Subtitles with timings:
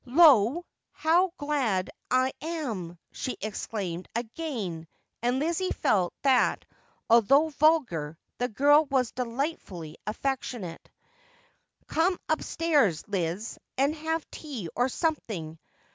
[0.03, 0.63] 'Lor,
[0.93, 4.87] how glad I am!' she exclaimed again,
[5.21, 6.65] aud Lizzie felt that,
[7.07, 10.89] although vulgar, the girl was delightfully affectionate.
[11.85, 15.59] Come upstairs, Liz, and have tea or something.